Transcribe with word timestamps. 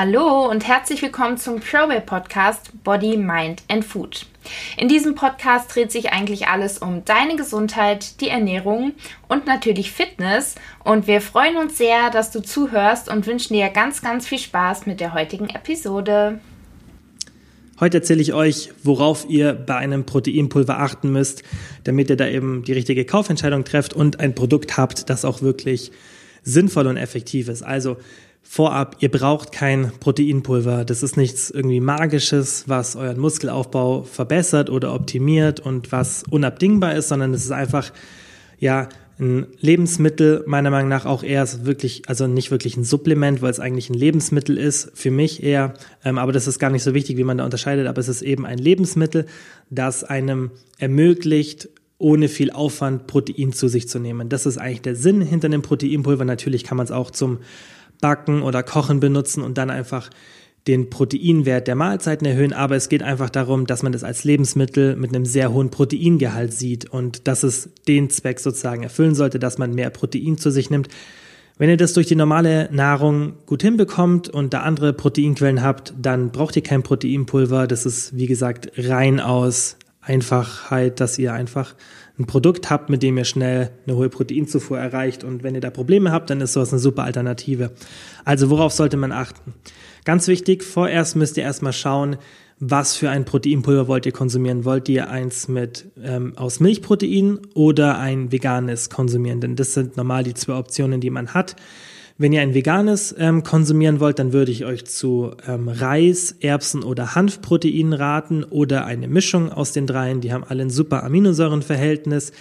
Hallo 0.00 0.48
und 0.48 0.64
herzlich 0.68 1.02
willkommen 1.02 1.38
zum 1.38 1.58
ProWay 1.58 2.00
Podcast 2.00 2.70
Body, 2.84 3.16
Mind 3.16 3.64
and 3.66 3.84
Food. 3.84 4.26
In 4.76 4.86
diesem 4.86 5.16
Podcast 5.16 5.74
dreht 5.74 5.90
sich 5.90 6.12
eigentlich 6.12 6.46
alles 6.46 6.78
um 6.78 7.04
deine 7.04 7.34
Gesundheit, 7.34 8.20
die 8.20 8.28
Ernährung 8.28 8.92
und 9.26 9.46
natürlich 9.46 9.90
Fitness. 9.90 10.54
Und 10.84 11.08
wir 11.08 11.20
freuen 11.20 11.56
uns 11.56 11.78
sehr, 11.78 12.10
dass 12.10 12.30
du 12.30 12.40
zuhörst 12.40 13.08
und 13.10 13.26
wünschen 13.26 13.54
dir 13.54 13.70
ganz, 13.70 14.00
ganz 14.00 14.28
viel 14.28 14.38
Spaß 14.38 14.86
mit 14.86 15.00
der 15.00 15.14
heutigen 15.14 15.48
Episode. 15.48 16.38
Heute 17.80 17.96
erzähle 17.96 18.22
ich 18.22 18.32
euch, 18.32 18.70
worauf 18.84 19.28
ihr 19.28 19.52
bei 19.52 19.74
einem 19.74 20.06
Proteinpulver 20.06 20.78
achten 20.78 21.10
müsst, 21.10 21.42
damit 21.82 22.08
ihr 22.08 22.16
da 22.16 22.28
eben 22.28 22.62
die 22.62 22.72
richtige 22.72 23.04
Kaufentscheidung 23.04 23.64
trefft 23.64 23.94
und 23.94 24.20
ein 24.20 24.36
Produkt 24.36 24.76
habt, 24.76 25.10
das 25.10 25.24
auch 25.24 25.42
wirklich 25.42 25.90
sinnvoll 26.44 26.86
und 26.86 26.98
effektiv 26.98 27.48
ist. 27.48 27.62
Also 27.62 27.96
Vorab, 28.42 28.96
ihr 29.00 29.10
braucht 29.10 29.52
kein 29.52 29.92
Proteinpulver. 30.00 30.84
Das 30.84 31.02
ist 31.02 31.16
nichts 31.16 31.50
irgendwie 31.50 31.80
Magisches, 31.80 32.64
was 32.66 32.96
euren 32.96 33.18
Muskelaufbau 33.18 34.02
verbessert 34.02 34.70
oder 34.70 34.94
optimiert 34.94 35.60
und 35.60 35.92
was 35.92 36.24
unabdingbar 36.30 36.94
ist, 36.94 37.08
sondern 37.08 37.34
es 37.34 37.44
ist 37.44 37.52
einfach, 37.52 37.92
ja, 38.58 38.88
ein 39.20 39.46
Lebensmittel, 39.60 40.44
meiner 40.46 40.70
Meinung 40.70 40.88
nach 40.88 41.04
auch 41.04 41.22
eher 41.22 41.46
wirklich, 41.64 42.02
also 42.06 42.26
nicht 42.26 42.50
wirklich 42.50 42.76
ein 42.76 42.84
Supplement, 42.84 43.42
weil 43.42 43.50
es 43.50 43.60
eigentlich 43.60 43.90
ein 43.90 43.94
Lebensmittel 43.94 44.56
ist, 44.56 44.92
für 44.94 45.10
mich 45.10 45.42
eher, 45.42 45.74
ähm, 46.04 46.18
aber 46.18 46.32
das 46.32 46.46
ist 46.46 46.58
gar 46.58 46.70
nicht 46.70 46.84
so 46.84 46.94
wichtig, 46.94 47.16
wie 47.16 47.24
man 47.24 47.38
da 47.38 47.44
unterscheidet, 47.44 47.86
aber 47.86 48.00
es 48.00 48.08
ist 48.08 48.22
eben 48.22 48.46
ein 48.46 48.58
Lebensmittel, 48.58 49.26
das 49.70 50.04
einem 50.04 50.52
ermöglicht, 50.78 51.68
ohne 51.98 52.28
viel 52.28 52.52
Aufwand 52.52 53.08
Protein 53.08 53.52
zu 53.52 53.66
sich 53.66 53.88
zu 53.88 53.98
nehmen. 53.98 54.28
Das 54.28 54.46
ist 54.46 54.56
eigentlich 54.56 54.82
der 54.82 54.94
Sinn 54.94 55.20
hinter 55.20 55.48
dem 55.48 55.62
Proteinpulver. 55.62 56.24
Natürlich 56.24 56.62
kann 56.62 56.76
man 56.76 56.84
es 56.84 56.92
auch 56.92 57.10
zum 57.10 57.38
Backen 58.00 58.42
oder 58.42 58.62
Kochen 58.62 59.00
benutzen 59.00 59.42
und 59.42 59.58
dann 59.58 59.70
einfach 59.70 60.10
den 60.66 60.90
Proteinwert 60.90 61.66
der 61.66 61.74
Mahlzeiten 61.74 62.26
erhöhen, 62.26 62.52
aber 62.52 62.76
es 62.76 62.90
geht 62.90 63.02
einfach 63.02 63.30
darum, 63.30 63.66
dass 63.66 63.82
man 63.82 63.92
das 63.92 64.04
als 64.04 64.24
Lebensmittel 64.24 64.96
mit 64.96 65.14
einem 65.14 65.24
sehr 65.24 65.52
hohen 65.52 65.70
Proteingehalt 65.70 66.52
sieht 66.52 66.84
und 66.90 67.26
dass 67.26 67.42
es 67.42 67.70
den 67.88 68.10
Zweck 68.10 68.38
sozusagen 68.38 68.82
erfüllen 68.82 69.14
sollte, 69.14 69.38
dass 69.38 69.56
man 69.56 69.74
mehr 69.74 69.88
Protein 69.90 70.36
zu 70.36 70.50
sich 70.50 70.68
nimmt. 70.68 70.88
Wenn 71.56 71.70
ihr 71.70 71.76
das 71.76 71.94
durch 71.94 72.06
die 72.06 72.14
normale 72.16 72.68
Nahrung 72.70 73.32
gut 73.46 73.62
hinbekommt 73.62 74.28
und 74.28 74.52
da 74.54 74.60
andere 74.60 74.92
Proteinquellen 74.92 75.62
habt, 75.62 75.92
dann 76.00 76.30
braucht 76.30 76.54
ihr 76.54 76.62
kein 76.62 76.84
Proteinpulver. 76.84 77.66
Das 77.66 77.84
ist, 77.84 78.16
wie 78.16 78.26
gesagt, 78.26 78.70
rein 78.76 79.18
aus 79.18 79.76
Einfachheit, 80.08 81.00
dass 81.00 81.18
ihr 81.18 81.32
einfach 81.32 81.74
ein 82.18 82.26
Produkt 82.26 82.70
habt, 82.70 82.90
mit 82.90 83.02
dem 83.02 83.16
ihr 83.16 83.24
schnell 83.24 83.70
eine 83.86 83.96
hohe 83.96 84.08
Proteinzufuhr 84.08 84.78
erreicht. 84.78 85.22
Und 85.22 85.42
wenn 85.42 85.54
ihr 85.54 85.60
da 85.60 85.70
Probleme 85.70 86.10
habt, 86.10 86.30
dann 86.30 86.40
ist 86.40 86.54
sowas 86.54 86.72
eine 86.72 86.80
super 86.80 87.04
Alternative. 87.04 87.70
Also 88.24 88.50
worauf 88.50 88.72
sollte 88.72 88.96
man 88.96 89.12
achten? 89.12 89.54
Ganz 90.04 90.26
wichtig, 90.26 90.64
vorerst 90.64 91.16
müsst 91.16 91.36
ihr 91.36 91.44
erstmal 91.44 91.72
schauen, 91.72 92.16
was 92.60 92.96
für 92.96 93.10
ein 93.10 93.24
Proteinpulver 93.24 93.86
wollt 93.86 94.04
ihr 94.04 94.12
konsumieren? 94.12 94.64
Wollt 94.64 94.88
ihr 94.88 95.10
eins 95.10 95.46
mit 95.46 95.86
ähm, 96.02 96.32
aus 96.36 96.58
Milchprotein 96.58 97.38
oder 97.54 97.98
ein 97.98 98.32
veganes 98.32 98.90
konsumieren? 98.90 99.40
Denn 99.40 99.54
das 99.54 99.74
sind 99.74 99.96
normal 99.96 100.24
die 100.24 100.34
zwei 100.34 100.54
Optionen, 100.54 101.00
die 101.00 101.10
man 101.10 101.34
hat. 101.34 101.54
Wenn 102.20 102.32
ihr 102.32 102.40
ein 102.40 102.52
veganes 102.52 103.14
ähm, 103.16 103.44
konsumieren 103.44 104.00
wollt, 104.00 104.18
dann 104.18 104.32
würde 104.32 104.50
ich 104.50 104.64
euch 104.64 104.84
zu 104.86 105.36
ähm, 105.46 105.68
Reis, 105.68 106.34
Erbsen 106.40 106.82
oder 106.82 107.14
Hanfprotein 107.14 107.92
raten 107.92 108.42
oder 108.42 108.86
eine 108.86 109.06
Mischung 109.06 109.52
aus 109.52 109.70
den 109.70 109.86
dreien. 109.86 110.20
Die 110.20 110.32
haben 110.32 110.42
alle 110.42 110.62
ein 110.62 110.70
super 110.70 111.04
Aminosäurenverhältnis. 111.04 112.32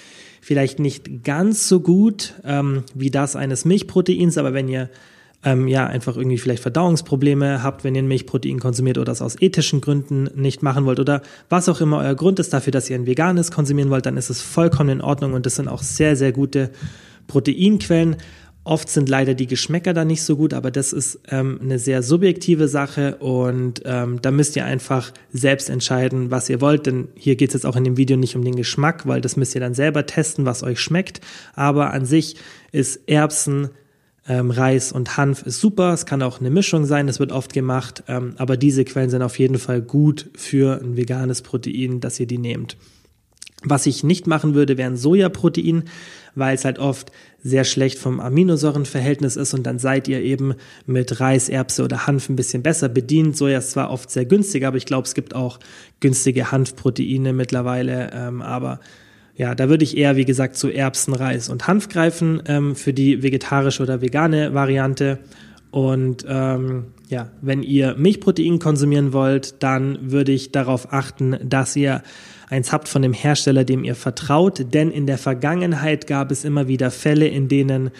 Vielleicht 0.41 0.79
nicht 0.79 1.23
ganz 1.23 1.67
so 1.67 1.79
gut 1.79 2.33
ähm, 2.43 2.85
wie 2.95 3.11
das 3.11 3.35
eines 3.35 3.65
Milchproteins, 3.65 4.39
aber 4.39 4.55
wenn 4.55 4.67
ihr 4.67 4.89
ähm, 5.43 5.67
ja 5.67 5.85
einfach 5.85 6.17
irgendwie 6.17 6.39
vielleicht 6.39 6.63
Verdauungsprobleme 6.63 7.61
habt, 7.61 7.83
wenn 7.83 7.93
ihr 7.93 8.01
ein 8.01 8.07
Milchprotein 8.07 8.59
konsumiert 8.59 8.97
oder 8.97 9.05
das 9.05 9.21
aus 9.21 9.39
ethischen 9.39 9.81
Gründen 9.81 10.27
nicht 10.33 10.63
machen 10.63 10.85
wollt 10.85 10.99
oder 10.99 11.21
was 11.49 11.69
auch 11.69 11.81
immer 11.81 11.99
euer 11.99 12.15
Grund 12.15 12.39
ist 12.39 12.51
dafür, 12.51 12.71
dass 12.71 12.89
ihr 12.89 12.95
ein 12.95 13.05
veganes 13.05 13.51
konsumieren 13.51 13.91
wollt, 13.91 14.07
dann 14.07 14.17
ist 14.17 14.31
es 14.31 14.41
vollkommen 14.41 14.89
in 14.89 15.01
Ordnung 15.01 15.33
und 15.33 15.45
das 15.45 15.55
sind 15.55 15.67
auch 15.67 15.83
sehr, 15.83 16.15
sehr 16.15 16.31
gute 16.31 16.71
Proteinquellen. 17.27 18.15
Oft 18.67 18.89
sind 18.89 19.07
leider 19.07 19.33
die 19.33 19.47
Geschmäcker 19.47 19.93
da 19.93 20.03
nicht 20.03 20.23
so 20.23 20.35
gut, 20.35 20.53
aber 20.53 20.71
das 20.71 20.91
ist 20.91 21.21
ähm, 21.29 21.57
eine 21.63 21.79
sehr 21.79 22.03
subjektive 22.03 22.67
Sache 22.67 23.15
und 23.15 23.81
ähm, 23.85 24.21
da 24.21 24.29
müsst 24.29 24.57
ihr 24.57 24.65
einfach 24.65 25.13
selbst 25.31 25.69
entscheiden, 25.69 26.31
was 26.31 26.49
ihr 26.49 26.59
wollt. 26.59 26.85
Denn 26.85 27.07
hier 27.15 27.37
geht 27.37 27.51
es 27.51 27.53
jetzt 27.53 27.65
auch 27.65 27.77
in 27.77 27.85
dem 27.85 27.95
Video 27.95 28.17
nicht 28.17 28.35
um 28.35 28.43
den 28.43 28.57
Geschmack, 28.57 29.07
weil 29.07 29.21
das 29.21 29.37
müsst 29.37 29.55
ihr 29.55 29.61
dann 29.61 29.73
selber 29.73 30.05
testen, 30.05 30.45
was 30.45 30.63
euch 30.63 30.81
schmeckt. 30.81 31.21
Aber 31.55 31.93
an 31.93 32.03
sich 32.03 32.35
ist 32.73 33.07
Erbsen, 33.07 33.69
ähm, 34.27 34.51
Reis 34.51 34.91
und 34.91 35.15
Hanf 35.15 35.43
ist 35.43 35.61
super. 35.61 35.93
Es 35.93 36.05
kann 36.05 36.21
auch 36.21 36.41
eine 36.41 36.49
Mischung 36.49 36.85
sein, 36.85 37.07
das 37.07 37.21
wird 37.21 37.31
oft 37.31 37.53
gemacht. 37.53 38.03
Ähm, 38.09 38.33
aber 38.35 38.57
diese 38.57 38.83
Quellen 38.83 39.09
sind 39.09 39.21
auf 39.21 39.39
jeden 39.39 39.59
Fall 39.59 39.81
gut 39.81 40.29
für 40.35 40.81
ein 40.81 40.97
veganes 40.97 41.41
Protein, 41.41 42.01
dass 42.01 42.19
ihr 42.19 42.27
die 42.27 42.37
nehmt. 42.37 42.75
Was 43.63 43.85
ich 43.85 44.03
nicht 44.03 44.27
machen 44.27 44.53
würde, 44.53 44.77
wären 44.77 44.97
Sojaprotein, 44.97 45.85
weil 46.35 46.53
es 46.53 46.63
halt 46.63 46.77
oft 46.77 47.11
sehr 47.47 47.63
schlecht 47.63 47.97
vom 47.97 48.19
Aminosäurenverhältnis 48.19 49.35
ist 49.35 49.53
und 49.53 49.63
dann 49.63 49.79
seid 49.79 50.07
ihr 50.07 50.21
eben 50.21 50.53
mit 50.85 51.19
Reis, 51.19 51.49
Erbse 51.49 51.83
oder 51.83 52.07
Hanf 52.07 52.29
ein 52.29 52.35
bisschen 52.35 52.63
besser 52.63 52.89
bedient. 52.89 53.37
Soja 53.37 53.59
ist 53.59 53.71
zwar 53.71 53.89
oft 53.89 54.11
sehr 54.11 54.25
günstig, 54.25 54.65
aber 54.65 54.77
ich 54.77 54.85
glaube, 54.85 55.07
es 55.07 55.13
gibt 55.13 55.35
auch 55.35 55.59
günstige 55.99 56.51
Hanfproteine 56.51 57.33
mittlerweile, 57.33 58.11
ähm, 58.13 58.41
aber 58.41 58.79
ja, 59.35 59.53
da 59.53 59.69
würde 59.69 59.83
ich 59.83 59.95
eher, 59.95 60.15
wie 60.15 60.25
gesagt, 60.25 60.57
zu 60.57 60.69
Erbsen, 60.69 61.13
Reis 61.13 61.47
und 61.47 61.67
Hanf 61.67 61.89
greifen 61.89 62.41
ähm, 62.47 62.75
für 62.75 62.91
die 62.91 63.21
vegetarische 63.21 63.83
oder 63.83 64.01
vegane 64.01 64.53
Variante. 64.53 65.19
Und 65.71 66.25
ähm, 66.27 66.85
ja, 67.09 67.29
wenn 67.41 67.63
ihr 67.63 67.95
Milchprotein 67.97 68.59
konsumieren 68.59 69.13
wollt, 69.13 69.61
dann 69.63 70.11
würde 70.11 70.31
ich 70.31 70.51
darauf 70.51 70.93
achten, 70.93 71.37
dass 71.43 71.75
ihr 71.75 72.03
eins 72.49 72.71
habt 72.71 72.87
von 72.87 73.01
dem 73.01 73.13
Hersteller, 73.13 73.63
dem 73.63 73.83
ihr 73.83 73.95
vertraut. 73.95 74.73
Denn 74.73 74.91
in 74.91 75.05
der 75.05 75.17
Vergangenheit 75.17 76.07
gab 76.07 76.31
es 76.31 76.45
immer 76.45 76.67
wieder 76.67 76.91
Fälle, 76.91 77.27
in 77.27 77.47
denen 77.47 77.91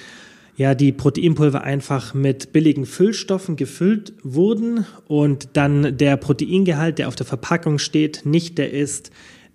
ja 0.56 0.74
die 0.74 0.92
Proteinpulver 0.92 1.64
einfach 1.64 2.14
mit 2.14 2.52
billigen 2.52 2.86
Füllstoffen 2.86 3.56
gefüllt 3.56 4.14
wurden 4.24 4.86
und 5.08 5.50
dann 5.54 5.98
der 5.98 6.18
Proteingehalt, 6.18 6.98
der 6.98 7.08
auf 7.08 7.16
der 7.16 7.28
Verpackung 7.28 7.78
steht, 7.78 8.26
nicht 8.26 8.58
der 8.58 8.74
ist, 8.74 9.12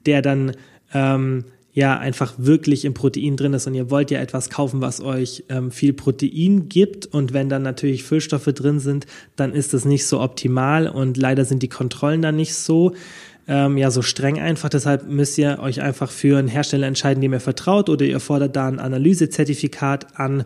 der 0.07 0.23
dann 0.23 0.53
ähm, 0.95 1.45
ja 1.73 1.99
einfach 1.99 2.35
wirklich 2.37 2.85
im 2.85 2.93
Protein 2.93 3.37
drin 3.37 3.55
ist 3.55 3.67
und 3.67 3.75
ihr 3.75 3.91
wollt 3.91 4.11
ja 4.11 4.21
etwas 4.21 4.51
kaufen, 4.51 4.83
was 4.83 5.01
euch 5.01 5.45
ähm, 5.49 5.71
viel 5.71 5.95
Protein 5.95 6.69
gibt 6.69 7.07
und 7.07 7.33
wenn 7.33 7.49
dann 7.49 7.63
natürlich 7.63 8.05
Füllstoffe 8.05 8.45
drin 8.45 8.79
sind, 8.79 9.07
dann 9.37 9.53
ist 9.55 9.73
das 9.73 9.85
nicht 9.85 10.07
so 10.07 10.21
optimal 10.21 10.87
und 10.87 11.17
leider 11.17 11.45
sind 11.45 11.63
die 11.63 11.69
Kontrollen 11.69 12.21
dann 12.21 12.37
nicht 12.37 12.55
so 12.55 12.93
ähm, 13.49 13.77
ja 13.77 13.91
so 13.91 14.03
streng 14.03 14.39
einfach. 14.39 14.69
Deshalb 14.69 15.09
müsst 15.09 15.39
ihr 15.39 15.59
euch 15.61 15.81
einfach 15.81 16.11
für 16.11 16.39
einen 16.39 16.49
Hersteller 16.49 16.87
entscheiden, 16.87 17.21
dem 17.21 17.33
ihr 17.33 17.41
vertraut 17.41 17.89
oder 17.89 18.05
ihr 18.05 18.21
fordert 18.21 18.55
da 18.55 18.69
ein 18.69 18.79
Analysezertifikat 18.79 20.19
an 20.19 20.45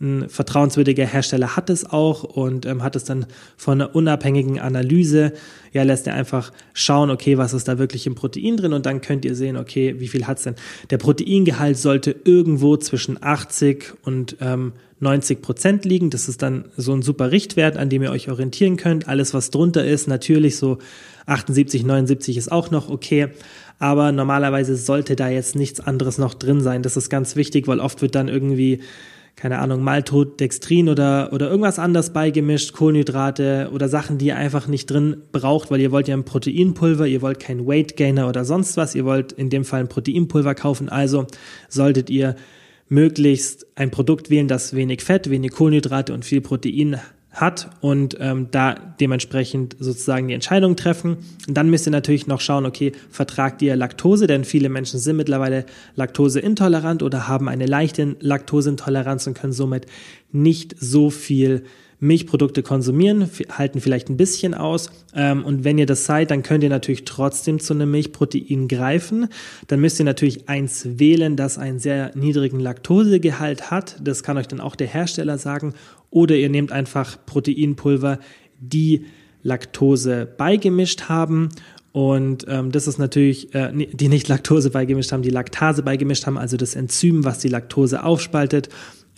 ein 0.00 0.30
vertrauenswürdiger 0.30 1.04
Hersteller 1.04 1.56
hat 1.56 1.68
es 1.68 1.84
auch 1.84 2.24
und 2.24 2.64
ähm, 2.64 2.82
hat 2.82 2.96
es 2.96 3.04
dann 3.04 3.26
von 3.56 3.80
einer 3.80 3.94
unabhängigen 3.94 4.58
Analyse, 4.58 5.34
ja, 5.72 5.82
lässt 5.82 6.06
er 6.06 6.14
einfach 6.14 6.52
schauen, 6.72 7.10
okay, 7.10 7.36
was 7.36 7.52
ist 7.52 7.68
da 7.68 7.78
wirklich 7.78 8.06
im 8.06 8.14
Protein 8.14 8.56
drin 8.56 8.72
und 8.72 8.86
dann 8.86 9.02
könnt 9.02 9.26
ihr 9.26 9.34
sehen, 9.34 9.58
okay, 9.58 9.96
wie 9.98 10.08
viel 10.08 10.26
hat's 10.26 10.44
denn. 10.44 10.54
Der 10.88 10.96
Proteingehalt 10.96 11.76
sollte 11.76 12.16
irgendwo 12.24 12.78
zwischen 12.78 13.22
80 13.22 13.92
und 14.02 14.36
ähm, 14.40 14.72
90 15.00 15.42
Prozent 15.42 15.84
liegen. 15.84 16.10
Das 16.10 16.28
ist 16.28 16.40
dann 16.42 16.66
so 16.76 16.94
ein 16.94 17.02
super 17.02 17.30
Richtwert, 17.30 17.76
an 17.76 17.90
dem 17.90 18.02
ihr 18.02 18.10
euch 18.10 18.30
orientieren 18.30 18.76
könnt. 18.76 19.06
Alles, 19.06 19.34
was 19.34 19.50
drunter 19.50 19.84
ist, 19.84 20.08
natürlich 20.08 20.56
so 20.56 20.78
78, 21.26 21.84
79 21.84 22.36
ist 22.36 22.50
auch 22.50 22.70
noch 22.70 22.88
okay. 22.88 23.28
Aber 23.78 24.12
normalerweise 24.12 24.76
sollte 24.76 25.16
da 25.16 25.28
jetzt 25.28 25.56
nichts 25.56 25.80
anderes 25.80 26.18
noch 26.18 26.34
drin 26.34 26.60
sein. 26.60 26.82
Das 26.82 26.96
ist 26.96 27.08
ganz 27.08 27.36
wichtig, 27.36 27.66
weil 27.66 27.80
oft 27.80 28.02
wird 28.02 28.14
dann 28.14 28.28
irgendwie 28.28 28.80
keine 29.36 29.58
Ahnung, 29.58 29.82
Maltodextrin 29.82 30.88
oder, 30.88 31.32
oder 31.32 31.48
irgendwas 31.48 31.78
anderes 31.78 32.10
beigemischt, 32.10 32.72
Kohlenhydrate 32.72 33.70
oder 33.72 33.88
Sachen, 33.88 34.18
die 34.18 34.26
ihr 34.26 34.36
einfach 34.36 34.66
nicht 34.66 34.90
drin 34.90 35.22
braucht, 35.32 35.70
weil 35.70 35.80
ihr 35.80 35.92
wollt 35.92 36.08
ja 36.08 36.16
ein 36.16 36.24
Proteinpulver, 36.24 37.06
ihr 37.06 37.22
wollt 37.22 37.40
kein 37.40 37.66
Weight 37.66 37.96
Gainer 37.96 38.28
oder 38.28 38.44
sonst 38.44 38.76
was, 38.76 38.94
ihr 38.94 39.04
wollt 39.04 39.32
in 39.32 39.48
dem 39.48 39.64
Fall 39.64 39.80
ein 39.80 39.88
Proteinpulver 39.88 40.54
kaufen, 40.54 40.88
also 40.88 41.26
solltet 41.68 42.10
ihr 42.10 42.36
möglichst 42.88 43.66
ein 43.76 43.90
Produkt 43.90 44.30
wählen, 44.30 44.48
das 44.48 44.74
wenig 44.74 45.02
Fett, 45.02 45.30
wenig 45.30 45.52
Kohlenhydrate 45.52 46.12
und 46.12 46.24
viel 46.24 46.40
Protein 46.40 47.00
hat 47.32 47.70
und 47.80 48.16
ähm, 48.18 48.48
da 48.50 48.74
dementsprechend 48.74 49.76
sozusagen 49.78 50.28
die 50.28 50.34
Entscheidung 50.34 50.74
treffen. 50.76 51.18
Und 51.46 51.56
dann 51.56 51.70
müsst 51.70 51.86
ihr 51.86 51.92
natürlich 51.92 52.26
noch 52.26 52.40
schauen, 52.40 52.66
okay, 52.66 52.92
vertragt 53.10 53.62
ihr 53.62 53.76
Laktose, 53.76 54.26
denn 54.26 54.44
viele 54.44 54.68
Menschen 54.68 54.98
sind 54.98 55.16
mittlerweile 55.16 55.64
laktoseintolerant 55.94 57.02
oder 57.02 57.28
haben 57.28 57.48
eine 57.48 57.66
leichte 57.66 58.16
Laktoseintoleranz 58.20 59.26
und 59.28 59.34
können 59.34 59.52
somit 59.52 59.86
nicht 60.32 60.74
so 60.78 61.10
viel 61.10 61.64
Milchprodukte 62.00 62.62
konsumieren, 62.62 63.28
halten 63.50 63.80
vielleicht 63.80 64.08
ein 64.08 64.16
bisschen 64.16 64.54
aus. 64.54 64.90
Ähm, 65.14 65.44
und 65.44 65.64
wenn 65.64 65.78
ihr 65.78 65.86
das 65.86 66.06
seid, 66.06 66.30
dann 66.30 66.42
könnt 66.42 66.64
ihr 66.64 66.70
natürlich 66.70 67.04
trotzdem 67.04 67.60
zu 67.60 67.74
einem 67.74 67.90
Milchprotein 67.90 68.68
greifen. 68.68 69.28
Dann 69.68 69.80
müsst 69.80 69.98
ihr 69.98 70.06
natürlich 70.06 70.48
eins 70.48 70.98
wählen, 70.98 71.36
das 71.36 71.58
einen 71.58 71.78
sehr 71.78 72.10
niedrigen 72.16 72.58
Laktosegehalt 72.58 73.70
hat. 73.70 73.96
Das 74.02 74.22
kann 74.22 74.38
euch 74.38 74.48
dann 74.48 74.60
auch 74.60 74.76
der 74.76 74.88
Hersteller 74.88 75.38
sagen. 75.38 75.74
Oder 76.08 76.36
ihr 76.36 76.48
nehmt 76.48 76.72
einfach 76.72 77.18
Proteinpulver, 77.26 78.18
die 78.58 79.04
Laktose 79.42 80.26
beigemischt 80.26 81.02
haben. 81.08 81.50
Und 81.92 82.46
ähm, 82.48 82.70
das 82.70 82.86
ist 82.86 82.98
natürlich, 82.98 83.54
äh, 83.54 83.72
die 83.72 84.08
nicht 84.08 84.28
Laktose 84.28 84.70
beigemischt 84.70 85.10
haben, 85.12 85.22
die 85.22 85.30
Laktase 85.30 85.82
beigemischt 85.82 86.26
haben, 86.26 86.38
also 86.38 86.56
das 86.56 86.76
Enzym, 86.76 87.24
was 87.24 87.38
die 87.40 87.48
Laktose 87.48 88.04
aufspaltet. 88.04 88.68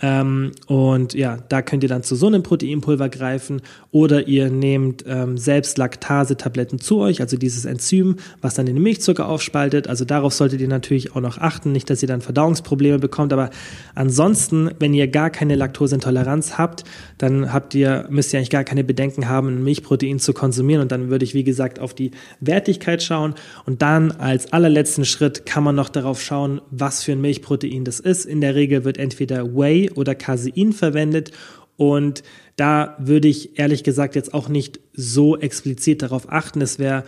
Ähm, 0.02 0.50
und 0.66 1.14
ja, 1.14 1.38
da 1.48 1.62
könnt 1.62 1.84
ihr 1.84 1.88
dann 1.88 2.02
zu 2.02 2.16
so 2.16 2.26
einem 2.26 2.42
Proteinpulver 2.42 3.08
greifen 3.08 3.62
oder 3.92 4.26
ihr 4.26 4.50
nehmt 4.50 5.04
ähm, 5.06 5.38
selbst 5.38 5.78
Laktase-Tabletten 5.78 6.80
zu 6.80 6.98
euch, 6.98 7.20
also 7.20 7.36
dieses 7.36 7.64
Enzym, 7.64 8.16
was 8.40 8.54
dann 8.54 8.66
den 8.66 8.82
Milchzucker 8.82 9.28
aufspaltet. 9.28 9.86
Also 9.86 10.04
darauf 10.04 10.34
solltet 10.34 10.60
ihr 10.60 10.66
natürlich 10.66 11.14
auch 11.14 11.20
noch 11.20 11.38
achten, 11.38 11.70
nicht, 11.70 11.88
dass 11.88 12.02
ihr 12.02 12.08
dann 12.08 12.20
Verdauungsprobleme 12.20 12.98
bekommt. 12.98 13.32
Aber 13.32 13.50
ansonsten, 13.94 14.72
wenn 14.80 14.92
ihr 14.92 15.06
gar 15.06 15.30
keine 15.30 15.54
Laktoseintoleranz 15.54 16.58
habt, 16.58 16.82
dann 17.18 17.52
habt 17.52 17.74
ihr, 17.76 18.06
müsst 18.10 18.32
ihr 18.32 18.40
eigentlich 18.40 18.50
gar 18.50 18.64
keine 18.64 18.82
Bedenken 18.82 19.28
haben, 19.28 19.48
ein 19.48 19.62
Milchprotein 19.62 20.18
zu 20.18 20.32
konsumieren. 20.32 20.82
Und 20.82 20.90
dann 20.90 21.10
würde 21.10 21.24
ich, 21.24 21.34
wie 21.34 21.44
gesagt, 21.44 21.78
auf 21.78 21.94
die 21.94 22.10
Wertigkeit 22.40 23.04
schauen. 23.04 23.34
Und 23.66 23.82
dann 23.82 24.10
als 24.10 24.52
allerletzten 24.52 25.04
Schritt 25.04 25.46
kann 25.46 25.62
man 25.62 25.76
noch 25.76 25.90
darauf 25.90 26.20
schauen, 26.20 26.60
was 26.72 27.04
für 27.04 27.12
ein 27.12 27.20
Milchprotein 27.20 27.84
das 27.84 28.00
ist. 28.00 28.24
In 28.24 28.40
der 28.40 28.56
Regel 28.56 28.82
wird 28.82 28.98
entweder 28.98 29.54
Whey 29.54 29.91
oder 29.96 30.14
Casein 30.14 30.72
verwendet 30.72 31.32
und 31.76 32.22
da 32.56 32.96
würde 32.98 33.28
ich 33.28 33.58
ehrlich 33.58 33.82
gesagt 33.82 34.14
jetzt 34.14 34.34
auch 34.34 34.48
nicht 34.48 34.80
so 34.92 35.38
explizit 35.38 36.02
darauf 36.02 36.30
achten. 36.30 36.60
Es 36.60 36.78
wäre 36.78 37.04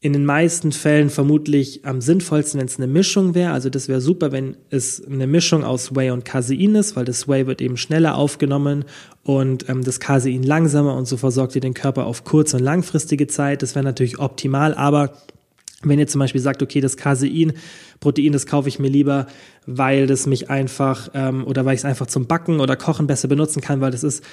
in 0.00 0.12
den 0.12 0.26
meisten 0.26 0.72
Fällen 0.72 1.08
vermutlich 1.08 1.84
am 1.84 2.00
sinnvollsten, 2.00 2.60
wenn 2.60 2.68
es 2.68 2.76
eine 2.76 2.86
Mischung 2.86 3.34
wäre. 3.34 3.52
Also 3.52 3.70
das 3.70 3.88
wäre 3.88 4.00
super, 4.00 4.30
wenn 4.30 4.56
es 4.68 5.04
eine 5.04 5.26
Mischung 5.26 5.64
aus 5.64 5.96
Whey 5.96 6.10
und 6.10 6.24
Casein 6.24 6.74
ist, 6.74 6.94
weil 6.94 7.06
das 7.06 7.26
Whey 7.26 7.46
wird 7.46 7.62
eben 7.62 7.78
schneller 7.78 8.16
aufgenommen 8.16 8.84
und 9.24 9.68
ähm, 9.68 9.82
das 9.82 9.98
Casein 9.98 10.42
langsamer 10.42 10.94
und 10.94 11.06
so 11.06 11.16
versorgt 11.16 11.54
ihr 11.54 11.62
den 11.62 11.74
Körper 11.74 12.06
auf 12.06 12.24
kurz- 12.24 12.52
und 12.52 12.60
langfristige 12.60 13.26
Zeit. 13.26 13.62
Das 13.62 13.74
wäre 13.74 13.84
natürlich 13.84 14.18
optimal, 14.18 14.74
aber 14.74 15.14
wenn 15.82 15.98
ihr 15.98 16.06
zum 16.06 16.20
Beispiel 16.20 16.40
sagt, 16.40 16.62
okay, 16.62 16.80
das 16.80 16.96
Casein, 16.96 17.52
Protein, 18.00 18.32
das 18.32 18.46
kaufe 18.46 18.68
ich 18.68 18.78
mir 18.78 18.88
lieber, 18.88 19.26
weil 19.66 20.06
das 20.06 20.26
mich 20.26 20.50
einfach 20.50 21.10
ähm, 21.14 21.44
oder 21.46 21.64
weil 21.64 21.74
ich 21.74 21.80
es 21.80 21.84
einfach 21.84 22.06
zum 22.06 22.26
Backen 22.26 22.60
oder 22.60 22.76
Kochen 22.76 23.06
besser 23.06 23.28
benutzen 23.28 23.60
kann, 23.60 23.80
weil 23.80 23.90
das 23.90 24.02
ist 24.02 24.24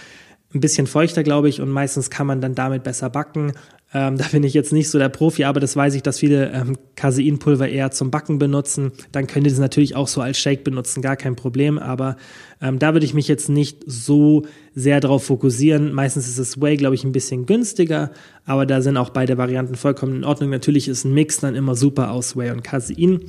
ein 0.53 0.59
bisschen 0.59 0.87
feuchter, 0.87 1.23
glaube 1.23 1.49
ich, 1.49 1.61
und 1.61 1.69
meistens 1.69 2.09
kann 2.09 2.27
man 2.27 2.39
dann 2.39 2.55
damit 2.55 2.83
besser 2.83 3.09
backen. 3.09 3.53
Ähm, 3.95 4.17
da 4.17 4.25
bin 4.31 4.43
ich 4.43 4.55
jetzt 4.55 4.73
nicht 4.73 4.89
so 4.89 4.97
der 4.97 5.09
Profi, 5.09 5.43
aber 5.43 5.59
das 5.59 5.75
weiß 5.75 5.93
ich, 5.93 6.01
dass 6.01 6.19
viele 6.19 6.51
ähm, 6.51 6.77
Caseinpulver 6.95 7.69
eher 7.69 7.91
zum 7.91 8.09
Backen 8.09 8.39
benutzen. 8.39 8.91
Dann 9.11 9.27
könnt 9.27 9.45
ihr 9.45 9.51
das 9.51 9.59
natürlich 9.59 9.95
auch 9.95 10.07
so 10.07 10.19
als 10.21 10.39
Shake 10.39 10.63
benutzen, 10.63 11.03
gar 11.03 11.15
kein 11.15 11.35
Problem. 11.35 11.77
Aber 11.77 12.17
ähm, 12.59 12.79
da 12.79 12.93
würde 12.93 13.05
ich 13.05 13.13
mich 13.13 13.27
jetzt 13.27 13.49
nicht 13.49 13.83
so 13.85 14.45
sehr 14.73 14.99
darauf 14.99 15.25
fokussieren. 15.25 15.93
Meistens 15.93 16.27
ist 16.27 16.39
das 16.39 16.59
Whey, 16.59 16.75
glaube 16.75 16.95
ich, 16.95 17.03
ein 17.03 17.11
bisschen 17.11 17.45
günstiger, 17.45 18.11
aber 18.45 18.65
da 18.65 18.81
sind 18.81 18.97
auch 18.97 19.11
beide 19.11 19.37
Varianten 19.37 19.75
vollkommen 19.75 20.15
in 20.15 20.23
Ordnung. 20.23 20.49
Natürlich 20.49 20.87
ist 20.87 21.05
ein 21.05 21.13
Mix 21.13 21.39
dann 21.39 21.53
immer 21.53 21.75
super 21.75 22.11
aus 22.11 22.35
Whey 22.35 22.49
und 22.49 22.63
Casein. 22.63 23.19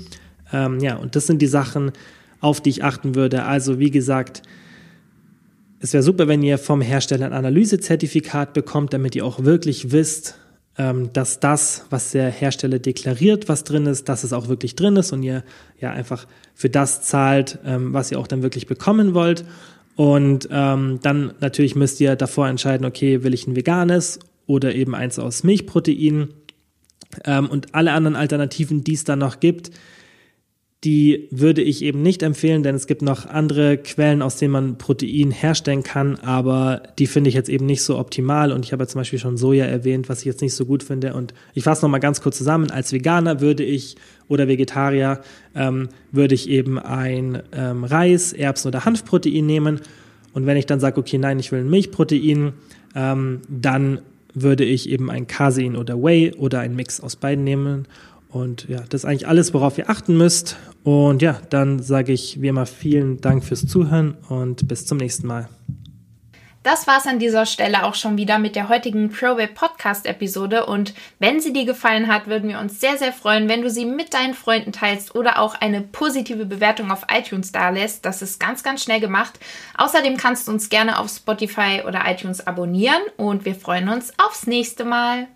Ähm, 0.50 0.80
ja, 0.80 0.96
und 0.96 1.14
das 1.14 1.26
sind 1.26 1.42
die 1.42 1.46
Sachen, 1.46 1.92
auf 2.40 2.62
die 2.62 2.70
ich 2.70 2.84
achten 2.84 3.14
würde. 3.14 3.44
Also 3.44 3.78
wie 3.78 3.90
gesagt, 3.90 4.40
es 5.80 5.92
wäre 5.92 6.02
super, 6.02 6.26
wenn 6.26 6.42
ihr 6.42 6.56
vom 6.56 6.80
Hersteller 6.80 7.26
ein 7.26 7.34
Analysezertifikat 7.34 8.54
bekommt, 8.54 8.94
damit 8.94 9.14
ihr 9.14 9.26
auch 9.26 9.44
wirklich 9.44 9.92
wisst, 9.92 10.38
dass 11.12 11.40
das, 11.40 11.86
was 11.90 12.10
der 12.10 12.30
Hersteller 12.30 12.78
deklariert, 12.78 13.48
was 13.48 13.64
drin 13.64 13.86
ist, 13.86 14.08
dass 14.08 14.24
es 14.24 14.32
auch 14.32 14.48
wirklich 14.48 14.74
drin 14.74 14.96
ist 14.96 15.12
und 15.12 15.22
ihr 15.22 15.44
ja 15.80 15.90
einfach 15.90 16.26
für 16.54 16.68
das 16.68 17.02
zahlt, 17.02 17.58
ähm, 17.64 17.92
was 17.92 18.10
ihr 18.10 18.18
auch 18.18 18.26
dann 18.26 18.42
wirklich 18.42 18.66
bekommen 18.66 19.14
wollt. 19.14 19.44
Und 19.96 20.48
ähm, 20.50 20.98
dann 21.02 21.34
natürlich 21.40 21.76
müsst 21.76 22.00
ihr 22.00 22.16
davor 22.16 22.48
entscheiden, 22.48 22.84
okay, 22.84 23.22
will 23.22 23.34
ich 23.34 23.46
ein 23.46 23.54
veganes 23.54 24.18
oder 24.46 24.74
eben 24.74 24.94
eins 24.94 25.18
aus 25.18 25.44
Milchprotein. 25.44 26.30
Ähm, 27.24 27.48
und 27.48 27.74
alle 27.74 27.92
anderen 27.92 28.16
Alternativen, 28.16 28.82
die 28.82 28.94
es 28.94 29.04
dann 29.04 29.20
noch 29.20 29.38
gibt, 29.38 29.70
die 30.84 31.28
würde 31.30 31.62
ich 31.62 31.82
eben 31.82 32.02
nicht 32.02 32.22
empfehlen, 32.22 32.62
denn 32.62 32.74
es 32.74 32.86
gibt 32.86 33.00
noch 33.00 33.26
andere 33.26 33.78
Quellen, 33.78 34.20
aus 34.20 34.36
denen 34.36 34.52
man 34.52 34.78
Protein 34.78 35.30
herstellen 35.30 35.82
kann, 35.82 36.16
aber 36.16 36.82
die 36.98 37.06
finde 37.06 37.28
ich 37.28 37.34
jetzt 37.34 37.48
eben 37.48 37.64
nicht 37.64 37.82
so 37.82 37.98
optimal. 37.98 38.52
Und 38.52 38.66
ich 38.66 38.72
habe 38.72 38.82
ja 38.82 38.88
zum 38.88 39.00
Beispiel 39.00 39.18
schon 39.18 39.38
Soja 39.38 39.64
erwähnt, 39.64 40.10
was 40.10 40.20
ich 40.20 40.26
jetzt 40.26 40.42
nicht 40.42 40.54
so 40.54 40.66
gut 40.66 40.82
finde. 40.82 41.14
Und 41.14 41.32
ich 41.54 41.64
fasse 41.64 41.82
nochmal 41.84 42.00
ganz 42.00 42.20
kurz 42.20 42.36
zusammen. 42.36 42.70
Als 42.70 42.92
Veganer 42.92 43.40
würde 43.40 43.64
ich 43.64 43.96
oder 44.28 44.46
Vegetarier 44.46 45.20
ähm, 45.54 45.88
würde 46.12 46.34
ich 46.34 46.50
eben 46.50 46.78
ein 46.78 47.42
ähm, 47.52 47.84
Reis, 47.84 48.34
Erbsen 48.34 48.68
oder 48.68 48.84
Hanfprotein 48.84 49.46
nehmen. 49.46 49.80
Und 50.34 50.44
wenn 50.44 50.58
ich 50.58 50.66
dann 50.66 50.80
sage, 50.80 51.00
okay, 51.00 51.16
nein, 51.16 51.38
ich 51.38 51.50
will 51.50 51.60
ein 51.60 51.70
Milchprotein, 51.70 52.52
ähm, 52.94 53.40
dann 53.48 54.00
würde 54.34 54.64
ich 54.64 54.90
eben 54.90 55.10
ein 55.10 55.26
Casein 55.26 55.76
oder 55.76 56.02
Whey 56.02 56.34
oder 56.36 56.60
ein 56.60 56.76
Mix 56.76 57.00
aus 57.00 57.16
beiden 57.16 57.44
nehmen. 57.44 57.86
Und 58.34 58.68
ja, 58.68 58.80
das 58.80 59.02
ist 59.02 59.04
eigentlich 59.04 59.28
alles, 59.28 59.54
worauf 59.54 59.78
ihr 59.78 59.88
achten 59.88 60.16
müsst. 60.16 60.56
Und 60.82 61.22
ja, 61.22 61.40
dann 61.50 61.80
sage 61.80 62.12
ich 62.12 62.42
wie 62.42 62.48
immer 62.48 62.66
vielen 62.66 63.20
Dank 63.20 63.44
fürs 63.44 63.64
Zuhören 63.64 64.16
und 64.28 64.66
bis 64.66 64.86
zum 64.86 64.98
nächsten 64.98 65.28
Mal. 65.28 65.48
Das 66.64 66.88
war's 66.88 67.06
an 67.06 67.20
dieser 67.20 67.46
Stelle 67.46 67.84
auch 67.84 67.94
schon 67.94 68.16
wieder 68.16 68.40
mit 68.40 68.56
der 68.56 68.68
heutigen 68.68 69.10
ProWeb 69.10 69.54
Podcast 69.54 70.06
Episode 70.06 70.66
und 70.66 70.94
wenn 71.18 71.38
sie 71.38 71.52
dir 71.52 71.64
gefallen 71.66 72.08
hat, 72.08 72.26
würden 72.26 72.48
wir 72.48 72.58
uns 72.58 72.80
sehr 72.80 72.96
sehr 72.96 73.12
freuen, 73.12 73.48
wenn 73.50 73.60
du 73.62 73.68
sie 73.70 73.84
mit 73.84 74.14
deinen 74.14 74.32
Freunden 74.34 74.72
teilst 74.72 75.14
oder 75.14 75.38
auch 75.38 75.54
eine 75.54 75.82
positive 75.82 76.46
Bewertung 76.46 76.90
auf 76.90 77.04
iTunes 77.14 77.52
dalässt. 77.52 78.04
Das 78.04 78.22
ist 78.22 78.40
ganz 78.40 78.62
ganz 78.62 78.82
schnell 78.82 79.00
gemacht. 79.00 79.38
Außerdem 79.76 80.16
kannst 80.16 80.48
du 80.48 80.52
uns 80.52 80.70
gerne 80.70 80.98
auf 80.98 81.10
Spotify 81.10 81.82
oder 81.86 82.02
iTunes 82.06 82.44
abonnieren 82.44 83.02
und 83.18 83.44
wir 83.44 83.54
freuen 83.54 83.90
uns 83.90 84.12
aufs 84.18 84.46
nächste 84.46 84.86
Mal. 84.86 85.28